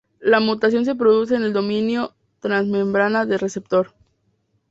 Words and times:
La 0.21 0.39
mutación 0.39 0.83
se 0.83 0.95
produce 0.95 1.35
en 1.35 1.43
el 1.43 1.53
dominio 1.53 2.15
transmembrana 2.39 3.27
del 3.27 3.37
receptor. 3.37 3.93